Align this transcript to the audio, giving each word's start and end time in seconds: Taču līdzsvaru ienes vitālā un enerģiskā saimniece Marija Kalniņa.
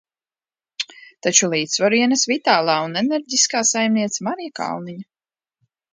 Taču 1.27 1.49
līdzsvaru 1.51 1.99
ienes 1.99 2.25
vitālā 2.31 2.77
un 2.87 2.97
enerģiskā 3.03 3.65
saimniece 3.73 4.29
Marija 4.31 4.55
Kalniņa. 4.61 5.07